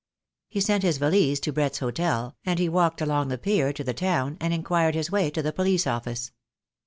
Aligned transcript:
He 0.49 0.61
sent 0.61 0.81
his 0.81 0.97
valise 0.97 1.39
to 1.41 1.53
Brett's 1.53 1.77
Hotel, 1.77 2.35
and 2.43 2.57
he 2.57 2.67
walked 2.67 3.01
along 3.01 3.27
the 3.27 3.37
pier 3.37 3.71
to 3.71 3.83
the 3.83 3.93
town, 3.93 4.35
and 4.41 4.51
inquired 4.51 4.95
his 4.95 5.11
way 5.11 5.29
to 5.29 5.43
the 5.43 5.53
Police 5.53 5.85
Office. 5.85 6.31